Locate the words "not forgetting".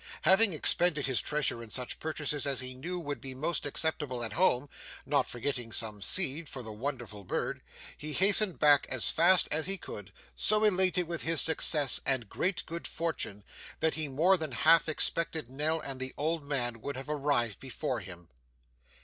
5.05-5.71